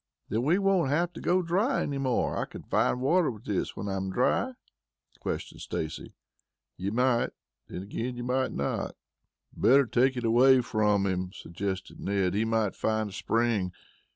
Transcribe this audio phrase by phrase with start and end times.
[0.29, 3.43] "Then then we won't have to go dry any more I can find water with
[3.45, 4.53] this when I'm dry?"
[5.19, 6.15] questioned Stacy.
[6.75, 7.33] "You might;
[7.67, 8.95] then again you might not."
[9.55, 12.33] "Better take it away from him," suggested Ned.
[12.33, 13.73] "He might find a spring.